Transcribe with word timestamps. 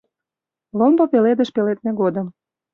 Ломбо 0.77 1.03
пеледыш 1.11 1.49
пеледме 1.55 1.91
годым 2.01 2.27